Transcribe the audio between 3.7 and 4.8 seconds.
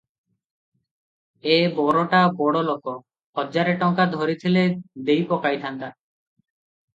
ଟଙ୍କା ଧରିଥିଲେ